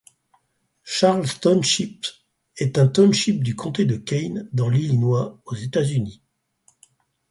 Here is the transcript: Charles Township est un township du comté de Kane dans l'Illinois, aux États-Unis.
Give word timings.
Charles 0.83 1.27
Township 1.41 2.07
est 2.57 2.79
un 2.79 2.87
township 2.87 3.43
du 3.43 3.55
comté 3.55 3.85
de 3.85 3.97
Kane 3.97 4.49
dans 4.51 4.67
l'Illinois, 4.67 5.39
aux 5.45 5.53
États-Unis. 5.53 6.23